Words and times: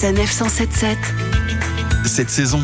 Sanef 0.00 0.30
177. 0.30 0.96
Cette 2.06 2.30
saison, 2.30 2.60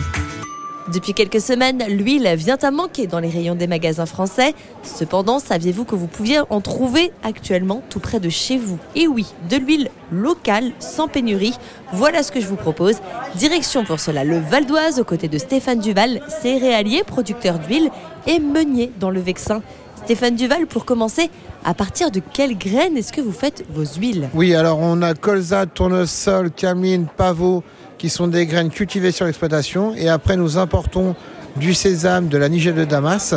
Depuis 0.92 1.14
quelques 1.14 1.40
semaines, 1.40 1.82
l'huile 1.88 2.32
vient 2.36 2.58
à 2.62 2.70
manquer 2.70 3.08
dans 3.08 3.18
les 3.18 3.28
rayons 3.28 3.56
des 3.56 3.66
magasins 3.66 4.06
français. 4.06 4.54
Cependant, 4.84 5.40
saviez-vous 5.40 5.84
que 5.84 5.96
vous 5.96 6.06
pouviez 6.06 6.38
en 6.48 6.60
trouver 6.60 7.10
actuellement 7.24 7.82
tout 7.90 7.98
près 7.98 8.20
de 8.20 8.28
chez 8.28 8.56
vous? 8.56 8.78
Et 8.94 9.08
oui, 9.08 9.26
de 9.50 9.56
l'huile 9.56 9.90
locale, 10.12 10.70
sans 10.78 11.08
pénurie. 11.08 11.58
Voilà 11.92 12.22
ce 12.22 12.30
que 12.30 12.40
je 12.40 12.46
vous 12.46 12.54
propose. 12.54 12.98
Direction 13.34 13.84
pour 13.84 13.98
cela 13.98 14.22
le 14.22 14.38
Val 14.38 14.64
d'Oise, 14.64 15.00
aux 15.00 15.04
côtés 15.04 15.26
de 15.26 15.38
Stéphane 15.38 15.80
Duval, 15.80 16.20
céréalier, 16.40 17.02
producteur 17.04 17.58
d'huile 17.58 17.90
et 18.28 18.38
meunier 18.38 18.92
dans 19.00 19.10
le 19.10 19.18
Vexin. 19.18 19.60
Stéphane 20.04 20.36
Duval, 20.36 20.66
pour 20.66 20.84
commencer, 20.84 21.30
à 21.64 21.72
partir 21.72 22.10
de 22.10 22.20
quelles 22.20 22.58
graines 22.58 22.94
est-ce 22.98 23.10
que 23.10 23.22
vous 23.22 23.32
faites 23.32 23.64
vos 23.70 23.86
huiles? 23.98 24.28
Oui, 24.34 24.54
alors 24.54 24.78
on 24.78 25.00
a 25.00 25.14
colza, 25.14 25.64
tournesol, 25.64 26.50
cameline, 26.50 27.06
pavot, 27.16 27.64
qui 27.96 28.10
sont 28.10 28.26
des 28.26 28.44
graines 28.44 28.68
cultivées 28.68 29.12
sur 29.12 29.24
l'exploitation. 29.24 29.94
Et 29.94 30.10
après, 30.10 30.36
nous 30.36 30.58
importons 30.58 31.16
du 31.56 31.72
sésame, 31.72 32.28
de 32.28 32.36
la 32.36 32.50
nigelle 32.50 32.74
de 32.74 32.84
Damas, 32.84 33.34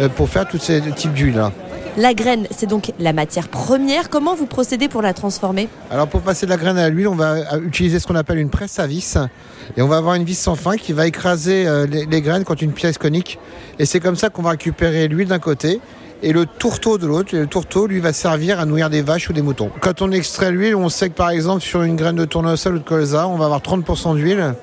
euh, 0.00 0.08
pour 0.08 0.28
faire 0.28 0.46
tous 0.46 0.58
ces 0.58 0.80
types 0.92 1.12
d'huiles. 1.12 1.42
La 1.98 2.12
graine, 2.12 2.46
c'est 2.50 2.66
donc 2.66 2.92
la 2.98 3.14
matière 3.14 3.48
première. 3.48 4.10
Comment 4.10 4.34
vous 4.34 4.44
procédez 4.44 4.86
pour 4.86 5.00
la 5.00 5.14
transformer 5.14 5.66
Alors 5.90 6.06
pour 6.06 6.20
passer 6.20 6.44
de 6.44 6.50
la 6.50 6.58
graine 6.58 6.76
à 6.76 6.90
l'huile, 6.90 7.08
on 7.08 7.14
va 7.14 7.54
euh, 7.54 7.60
utiliser 7.62 7.98
ce 7.98 8.06
qu'on 8.06 8.16
appelle 8.16 8.36
une 8.36 8.50
presse 8.50 8.78
à 8.78 8.86
vis. 8.86 9.16
Et 9.78 9.82
on 9.82 9.88
va 9.88 9.96
avoir 9.96 10.14
une 10.14 10.24
vis 10.24 10.38
sans 10.38 10.56
fin 10.56 10.76
qui 10.76 10.92
va 10.92 11.06
écraser 11.06 11.66
euh, 11.66 11.86
les, 11.86 12.20
graines 12.20 12.44
contre 12.44 12.64
une 12.64 12.72
pièce 12.72 12.98
conique. 12.98 13.38
Et 13.78 13.86
c'est 13.86 13.98
comme 13.98 14.16
ça 14.16 14.28
qu'on 14.28 14.42
va 14.42 14.50
récupérer 14.50 15.08
l'huile 15.08 15.28
d'un 15.28 15.38
côté 15.38 15.80
et 16.22 16.34
le 16.34 16.44
tourteau 16.44 16.98
de 16.98 17.06
l'autre. 17.06 17.34
Le 17.34 17.46
tourteau, 17.46 17.86
lui, 17.86 18.00
va 18.00 18.12
servir 18.12 18.60
à 18.60 18.66
nourrir 18.66 18.90
des 18.90 19.00
vaches 19.00 19.30
ou 19.30 19.32
des 19.32 19.40
moutons. 19.40 19.70
Quand 19.80 20.02
on 20.02 20.12
extrait 20.12 20.50
l'huile, 20.50 20.76
on 20.76 20.90
sait 20.90 21.08
que 21.08 21.14
par 21.14 21.30
exemple 21.30 21.62
sur 21.62 21.82
une 21.82 21.96
graine 21.96 22.16
de 22.16 22.26
tournesol 22.26 22.74
ou 22.74 22.78
de 22.78 22.84
colza, 22.84 23.26
on 23.26 23.38
va 23.38 23.46
avoir 23.46 23.62
30% 23.62 24.16
d'huile 24.16 24.54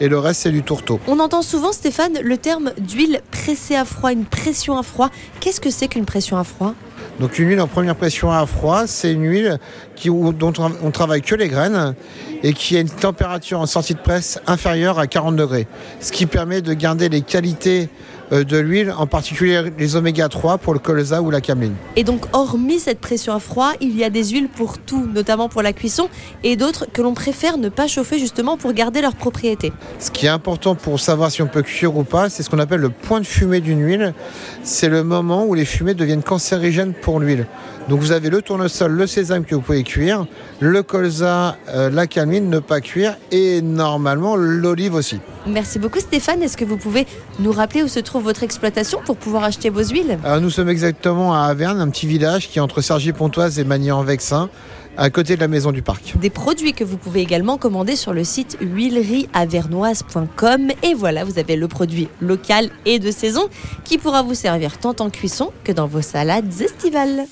et 0.00 0.08
le 0.08 0.18
reste 0.18 0.42
c'est 0.42 0.50
du 0.50 0.62
tourteau. 0.62 0.98
On 1.06 1.20
entend 1.20 1.42
souvent, 1.42 1.72
Stéphane, 1.72 2.18
le 2.22 2.36
terme 2.36 2.72
d'huile 2.78 3.20
pressée 3.30 3.76
à 3.76 3.84
froid, 3.84 4.12
une 4.12 4.24
pression 4.24 4.76
à 4.76 4.82
froid. 4.82 5.10
Qu'est-ce 5.40 5.60
que 5.60 5.70
c'est 5.70 5.88
qu'une 5.88 6.06
pression 6.06 6.36
à 6.36 6.44
froid? 6.44 6.74
Donc 7.20 7.38
une 7.38 7.48
huile 7.48 7.60
en 7.60 7.66
première 7.66 7.96
pression 7.96 8.32
à 8.32 8.46
froid, 8.46 8.86
c'est 8.86 9.12
une 9.12 9.26
huile 9.26 9.58
qui, 9.94 10.08
dont 10.08 10.52
on, 10.58 10.90
travaille 10.90 11.20
que 11.20 11.34
les 11.34 11.48
graines 11.48 11.94
et 12.42 12.54
qui 12.54 12.78
a 12.78 12.80
une 12.80 12.88
température 12.88 13.60
en 13.60 13.66
sortie 13.66 13.92
de 13.92 13.98
presse 13.98 14.40
inférieure 14.46 14.98
à 14.98 15.06
40 15.06 15.36
degrés. 15.36 15.66
Ce 16.00 16.12
qui 16.12 16.24
permet 16.24 16.62
de 16.62 16.72
garder 16.72 17.10
les 17.10 17.20
qualités 17.20 17.90
de 18.30 18.58
l'huile, 18.58 18.94
en 18.96 19.06
particulier 19.06 19.62
les 19.78 19.96
oméga 19.96 20.28
3 20.28 20.58
pour 20.58 20.72
le 20.72 20.78
colza 20.78 21.22
ou 21.22 21.30
la 21.30 21.40
cameline. 21.40 21.74
Et 21.96 22.04
donc, 22.04 22.24
hormis 22.32 22.78
cette 22.78 23.00
pression 23.00 23.34
à 23.34 23.40
froid, 23.40 23.72
il 23.80 23.96
y 23.96 24.04
a 24.04 24.10
des 24.10 24.24
huiles 24.24 24.48
pour 24.48 24.78
tout, 24.78 25.06
notamment 25.12 25.48
pour 25.48 25.62
la 25.62 25.72
cuisson, 25.72 26.08
et 26.44 26.56
d'autres 26.56 26.86
que 26.92 27.02
l'on 27.02 27.14
préfère 27.14 27.58
ne 27.58 27.68
pas 27.68 27.86
chauffer 27.86 28.18
justement 28.18 28.56
pour 28.56 28.72
garder 28.72 29.00
leurs 29.00 29.16
propriétés. 29.16 29.72
Ce 29.98 30.10
qui 30.10 30.26
est 30.26 30.30
important 30.30 30.74
pour 30.74 31.00
savoir 31.00 31.30
si 31.30 31.42
on 31.42 31.46
peut 31.46 31.62
cuire 31.62 31.96
ou 31.96 32.04
pas, 32.04 32.28
c'est 32.28 32.42
ce 32.42 32.50
qu'on 32.50 32.58
appelle 32.58 32.80
le 32.80 32.90
point 32.90 33.20
de 33.20 33.26
fumée 33.26 33.60
d'une 33.60 33.84
huile. 33.84 34.14
C'est 34.62 34.88
le 34.88 35.02
moment 35.02 35.44
où 35.44 35.54
les 35.54 35.64
fumées 35.64 35.94
deviennent 35.94 36.22
cancérigènes 36.22 36.92
pour 36.92 37.20
l'huile. 37.20 37.46
Donc 37.88 38.00
vous 38.00 38.12
avez 38.12 38.30
le 38.30 38.42
tournesol, 38.42 38.92
le 38.92 39.06
sésame 39.06 39.44
que 39.44 39.54
vous 39.54 39.62
pouvez 39.62 39.82
cuire, 39.82 40.26
le 40.60 40.82
colza, 40.82 41.56
euh, 41.70 41.90
la 41.90 42.06
cameline 42.06 42.48
ne 42.48 42.60
pas 42.60 42.80
cuire 42.80 43.16
et 43.32 43.62
normalement 43.62 44.36
l'olive 44.36 44.94
aussi. 44.94 45.18
Merci 45.46 45.78
beaucoup 45.78 46.00
Stéphane. 46.00 46.42
Est-ce 46.42 46.56
que 46.56 46.64
vous 46.64 46.76
pouvez 46.76 47.06
nous 47.38 47.52
rappeler 47.52 47.82
où 47.82 47.88
se 47.88 48.00
trouve 48.00 48.24
votre 48.24 48.42
exploitation 48.42 49.00
pour 49.04 49.16
pouvoir 49.16 49.44
acheter 49.44 49.70
vos 49.70 49.84
huiles? 49.84 50.18
Alors, 50.24 50.40
nous 50.40 50.50
sommes 50.50 50.68
exactement 50.68 51.34
à 51.34 51.46
Averne, 51.46 51.80
un 51.80 51.88
petit 51.88 52.06
village 52.06 52.48
qui 52.48 52.58
est 52.58 52.62
entre 52.62 52.80
Cergy-Pontoise 52.80 53.58
et 53.58 53.64
Magny-en-Vexin, 53.64 54.50
à 54.96 55.10
côté 55.10 55.36
de 55.36 55.40
la 55.40 55.48
maison 55.48 55.72
du 55.72 55.82
parc. 55.82 56.16
Des 56.18 56.30
produits 56.30 56.72
que 56.72 56.84
vous 56.84 56.98
pouvez 56.98 57.20
également 57.20 57.56
commander 57.56 57.96
sur 57.96 58.12
le 58.12 58.24
site 58.24 58.58
huilerieavernoise.com. 58.60 60.70
Et 60.82 60.94
voilà, 60.94 61.24
vous 61.24 61.38
avez 61.38 61.56
le 61.56 61.68
produit 61.68 62.08
local 62.20 62.70
et 62.84 62.98
de 62.98 63.10
saison 63.10 63.48
qui 63.84 63.98
pourra 63.98 64.22
vous 64.22 64.34
servir 64.34 64.78
tant 64.78 64.96
en 65.00 65.10
cuisson 65.10 65.52
que 65.64 65.72
dans 65.72 65.86
vos 65.86 66.02
salades 66.02 66.60
estivales. 66.60 67.26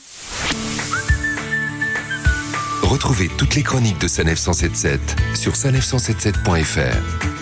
retrouvez 2.88 3.28
toutes 3.36 3.54
les 3.54 3.62
chroniques 3.62 4.00
de 4.00 4.08
Sanef 4.08 4.38
177 4.38 4.98
sur 5.34 5.52
sanef177.fr. 5.52 7.37